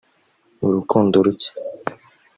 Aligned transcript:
urukundo 0.67 1.15
ruke 1.25 1.49